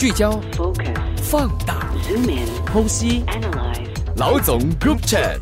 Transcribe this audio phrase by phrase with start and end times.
[0.00, 0.96] 聚焦、Focus.
[1.18, 2.48] 放大、Zoom in.
[2.64, 3.22] 剖析。
[3.26, 3.90] Analyze.
[4.16, 5.38] 老总 Group Chat。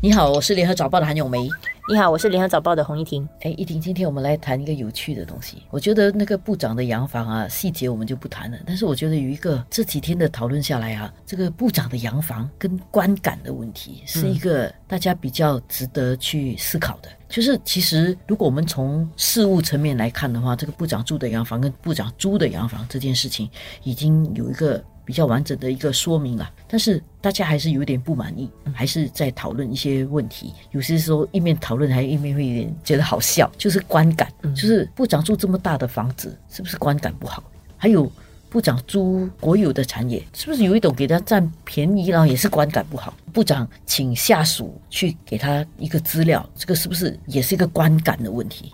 [0.00, 1.46] 你好，我是联合早报的韩永梅。
[1.90, 3.28] 你好，我是联合早报的洪一婷。
[3.40, 5.64] 哎，一婷，今天我们来谈一个有趣的东西。
[5.70, 8.56] 我觉得那个部长的洋房啊，细节我们就不谈了。
[8.64, 17.08] 但是我觉得有一个这几天的讨论下来啊，这个部长的洋房跟观感的问题，是一个大家比较值得去思考的。
[17.28, 23.50] 就是其实如果我们从事物层面来看的话，这个部长住的洋房跟部长租的洋房这件事情，
[23.82, 30.54] 已经有一个比较完整的一个说明了，但是大家还是有点不满意，还是在讨论一些问题。
[30.70, 37.42] 有些时候一面讨论，还一面会有点觉得好笑，就是观感，就是部长住这么大的房子，是不是观感不好？
[37.76, 38.08] 还有
[38.48, 43.12] 部长租国有的产业，是不是有一种给他占便宜，然后也是观感不好？
[43.32, 48.70] 部长请下属去给他一个资料，这个是不是也是一个观感的问题？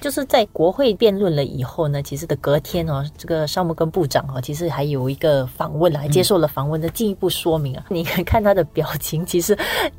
[0.00, 7.84] 就是在国会辩论了以后呢，其实的隔天哦，这个商务跟部长哦，其实还有一个访问来，接受了访问的进一步说明啊。
[7.90, 9.56] 你看他的表情，其实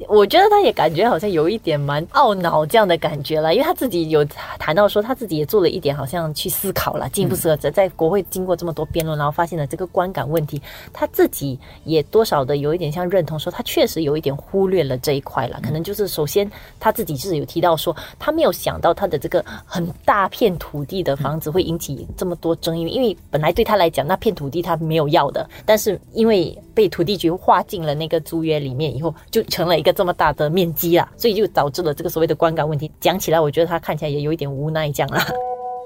[0.08, 4.24] 我觉得他也感觉好像有一点蛮懊恼这样的感觉了，因为他自己有
[4.60, 10.62] 谈到说，他自己也做了一点好像去思考了，进一步思考，在在国会经过这么多辩论，然后发现了这个观感问题，
[10.94, 15.60] 他自己也多少的有一点像认同说，他确实有一点忽略了这一块了。
[15.64, 32.92] 可能就是首先他自己是有提到说，他没有想到他的这个很大片土地的房子会引起这么多争议，因为本来对他来讲那片土地他没有要的，但是因为被土地局划进了那个租约里面以后，就成了一个这么大的面积了，所以就导致了这个所谓的观感问题。
[33.00, 35.26] 讲起来，我觉得他看起来也有一点无奈这样啦。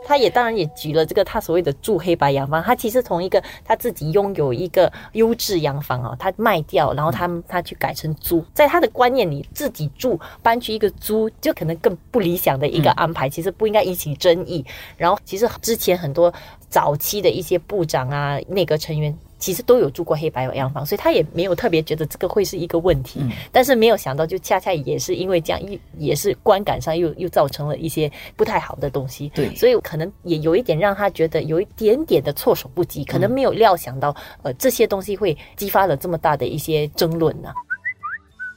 [0.03, 14.65] 他也当然也举了这个他所谓的住黑白洋房，他其实从一个他自己拥有一个优质洋房哦，他卖掉，然后他他去改成租，在他的观念里，自己住搬去一个租，就可能更不理想的一个安排，其实不应该引起争议。
[14.97, 16.33] 然后其实之前很多
[16.69, 19.17] 早期的一些部长啊、内阁成员。
[19.41, 23.19] 其实都有住过黑白洋房，所以他也没有特别觉得这个会是一个问题。
[23.21, 29.29] 嗯但是没有想到，就恰恰也是因为这样，又也是观感上又又造成了一些不太好的东西。
[29.29, 37.51] 对所以可能也有一点让他觉得有一点点的措手不及，可能没有料想到，呃，这些东西会激发了这么大的一些争论呢、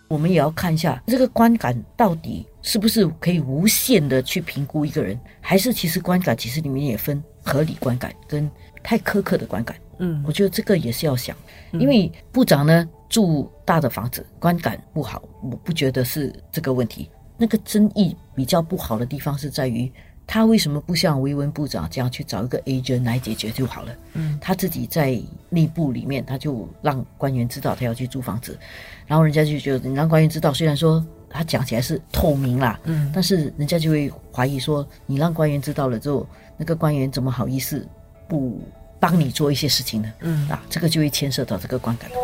[0.09, 8.49] 我们也要看一下这个观感到底是不是可以无限的去评估一个人，还是其实观感其实里面也分合理观感跟
[8.83, 9.75] 太苛刻的观感。
[9.99, 10.23] 嗯。
[10.27, 11.37] 我觉得这个也是要想，
[11.73, 17.11] 因为部长呢住大的房子，观感不好，我不觉得是这个问题。
[17.37, 19.91] 那个争议比较不好的地方是在于，
[20.25, 23.93] 他为什么不像维文部长这样去找一个 agent 来解决就好了？
[24.13, 28.57] 嗯，他自己在内部里面，他就让官员知道他要去租房子，
[29.05, 33.11] 然后人家就觉得你让官员知道，虽然说他讲起来是透明啦，嗯。
[33.13, 36.25] 但是人家就会怀疑说，你让官员知道了之后，
[36.57, 37.85] 那个官员怎么好意思
[38.29, 38.63] 不
[39.05, 40.09] 帮你做一些事情的？
[40.21, 42.24] 嗯啊，这个就会牵涉到这个观感的问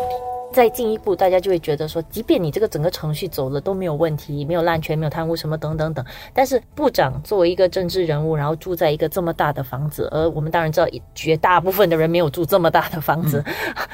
[0.51, 13.43] 再进一步，大家就会觉得说，即便你这个整个程序走了都没有问题，没有滥权，没有贪污什么等等等，但是部长作为一个政治人物，然后住在一个这么大的房子，而我们当然知道，绝大部分的人没有住这么大的房子，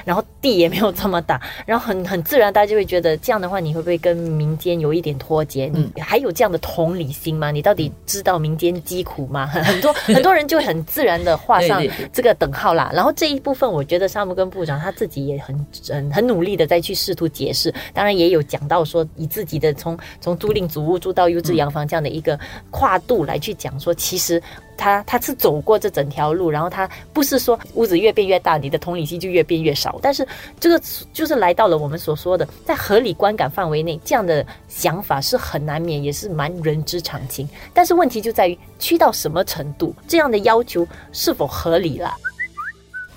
[0.04, 5.72] 然后地也没有这么大，然后很很自然，大家就会觉得这样的话，你会不会跟民间有一点脱节？
[5.74, 7.52] 你还有这样的同理心吗？
[7.52, 9.46] 你到底知道民间疾苦吗？
[9.48, 12.92] 很多很多人就会很自然的画上这个等号啦。
[12.94, 22.40] 然后这一部分，我觉得沙姆根部长他自己也很很很努力力的再去试图解释，当然也有讲到说以自己的从从租赁祖屋住到优质洋房这样的一个
[22.72, 24.42] 跨度来去讲说，其实。
[24.80, 29.98] 他他是走过这整条路，然后他不是说屋子越变越大，你的同理心就越变越少。
[30.04, 30.24] 但是
[30.60, 30.80] 这个
[31.12, 37.50] 就是来到了我们所说的在合理观感范围内，这样的想法是很难免，也是蛮人之常情。
[37.74, 42.14] 但是问题就在于去到什么程度，这样的要求是否合理了？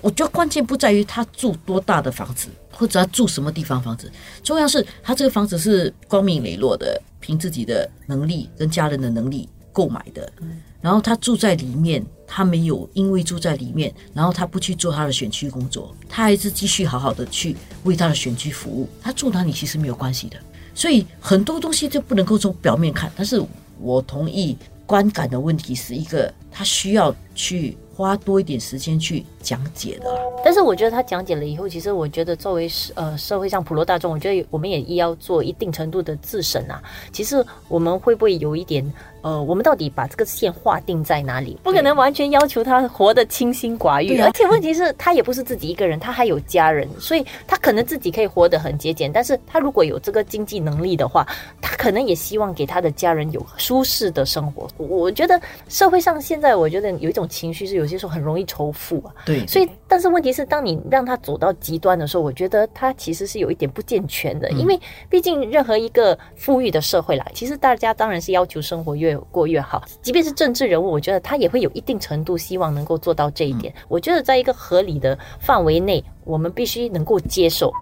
[0.02, 4.10] 我觉得关键不在于他住多大的房子，或者他住什么地方房子，
[4.42, 10.32] 重要是他这个房子是光明磊落的，凭自己的能力跟家人的能力购买的。
[10.80, 17.54] 然后他住在里面，他没有因为住在里面，然后他不去做他的选区工作，他还是继续好好的去
[17.84, 18.88] 为他的选区服务。
[19.02, 20.38] 他住哪里其实没有关系的，
[20.74, 23.12] 所以很多东西就不能够从表面看。
[23.14, 23.42] 但是
[23.78, 24.56] 我同意
[24.86, 30.18] 观感的问题是一个，他需要去花多一点时间去讲解的啦。
[30.42, 36.82] 但是我觉得他讲解了以后，其实我觉得作为是呃社会上普罗大众，我觉得我们也要做一定程度的自审啊。
[37.12, 41.58] 其实我们会不会有一点呃，我们到底把这个线划定在哪里？
[41.62, 51.26] 不可能完全要求他活得清心寡欲，啊而且问题是，他也不是自己一个人，他还有家人，所以他可能自己可以活得很节俭，但是他如果有这个经济能力的话，
[51.60, 54.68] 他可能也希望给他的家人有舒适的生活。
[54.76, 59.14] 我我觉得社会上现在，我觉得有一种情绪是有些时候很容易仇富啊。
[59.24, 64.78] 对，所以，但是问题是，当你让他走到极端的时候，我觉得他其实是有一点不健全的，因为
[65.08, 73.72] 毕竟任何一个富裕的社会啦，其实大家当然是要求生活越过越好，即便是政治人物，我觉得他也会有一定程度希望能够做到这一点。
[73.88, 77.72] 我觉得在一个合理的范围内，我们必须能够接受。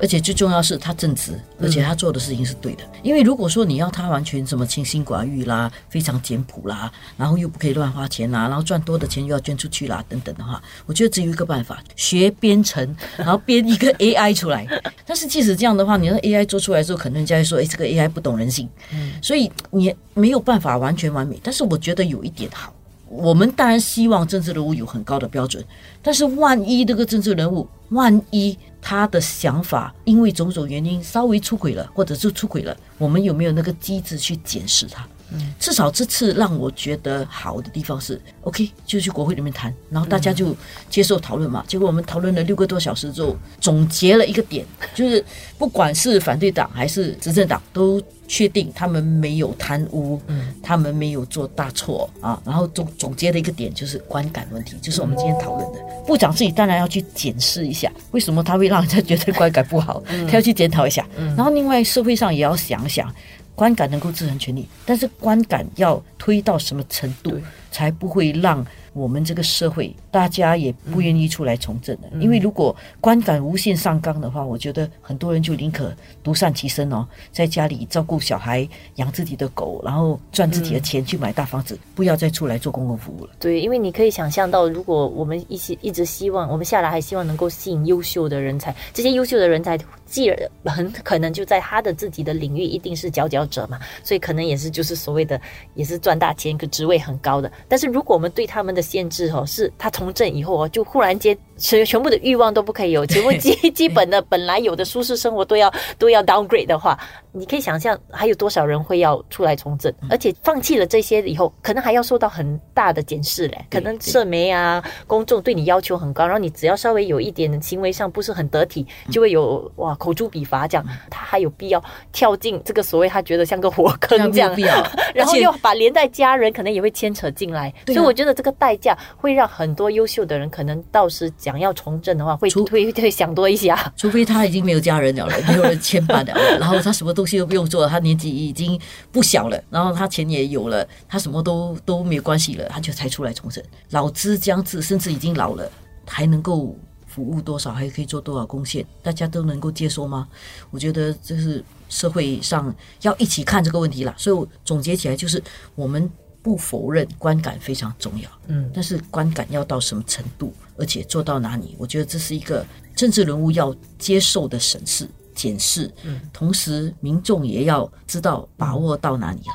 [0.00, 2.82] 而且最重要是他正直，而且他做的事情是对的。
[3.02, 14.66] 因为如果说你要他完全什么清心寡欲啦，非常简朴啦，然后又不可以乱花钱啦，然后赚多的钱又要捐出去啦，等等的话，我觉得只有一个办法：学编程，然后编一个 AI 出来。
[15.06, 21.38] 但是即使这样的话，你让 AI 做出来之后，可能人家会说：“哎，这个 AI 不懂人性。”嗯，所以你没有办法完全完美。
[21.42, 22.72] 但是我觉得有一点好。
[23.08, 25.64] 我们当然希望政治人物有很高的标准，
[26.02, 35.06] 但是万一这个政治人物，万一他的想法因为种种原因稍微出轨了，或者是出轨了，我们有没有那个机制去检视他？
[35.32, 40.54] 嗯，至少这次让我觉得好的地方是，OK，就去国会里面谈，然后大家就
[40.88, 41.64] 接受讨论嘛。
[41.66, 44.64] 结果我们讨论了六个多小时之后，总结了一个点，
[44.94, 45.24] 就是
[45.58, 48.02] 不管是反对党还是执政党都。
[48.28, 52.42] 确定他们没有贪污，嗯，他们没有做大错啊。
[52.44, 55.78] 然后总总结的一个点就是观感问题，就是我们今天讨论的。
[56.04, 61.06] 部长自己当然要去检视一下，为什么他会让人家觉得观感不好，他要去检讨一下。
[61.36, 63.14] 然后另外社会上也要想想，
[63.56, 67.40] 观感能够制衡权力，但是观感要推到什么程度，
[67.76, 68.64] 才不会让。
[68.96, 83.32] 我们这个社会，大家也不愿意出来从政的，因为如果观感无限上纲的话，我觉得很多人就宁可独善其身哦，在家里照顾小孩、养自己的狗，然后赚自己的钱去买大房子，不要再出来做公共服务了。
[83.38, 90.34] 对，因为你可以想象到，如果我们一些一直希望，我们下来还希望能够吸引优秀的人才，这些优秀的人才，既
[90.64, 95.38] 很可能就在他的自己的领域一定是佼佼者嘛，所以可能也是就是所谓的
[95.74, 97.52] 也是赚大钱，个职位很高的。
[97.68, 106.98] 但是如果我们对他们的限制哦，是他从政以后哦，就忽然间全全部的欲望都不可以有，全部 基基本的本来有的舒适生活都要都要 downgrade 的话，
[107.32, 113.66] 你可以想象还有多少人会要出来从政，而且放弃了这些以后，可能还要受到很大的检视嘞。
[113.70, 120.86] 可能社媒啊，公众对你要求很高，然后你只要稍微有一点行为上不是很得体，就会有哇口诛笔伐这样。
[121.10, 121.82] 他还有必要
[122.12, 124.54] 跳进这个所谓他觉得像个火坑这样，
[125.14, 128.96] 然后又把连带家人可能也会牵扯进来，所以我觉得这个代价。
[129.16, 133.92] 会让很多优秀的人可能到时想要从政的话，会会会想多一些啊。
[133.96, 138.76] 除非他已经没有家人了，没有人牵绊了，然后他什么东西都不用做，他年纪已经
[139.12, 143.62] 不小了，然后他钱也有了，他什么都都没有关系了，他就才出来从政。
[143.90, 145.70] 老之将至，甚至已经老了，
[146.04, 146.76] 还能够
[147.06, 150.26] 服务多少，还可以做多少贡献，大家都能够接受吗？
[150.72, 154.12] 我觉得这是社会上要一起看这个问题了。
[154.18, 155.40] 所以总结起来就是
[155.76, 156.10] 我们。
[156.46, 162.64] 不否认观感非常重要，嗯，但是观感要到什么程度，而且做到哪里，我觉得这是一个
[162.94, 169.54] 政治人物要接受的审视、检视，嗯，同时民众也要知道把握到哪里了。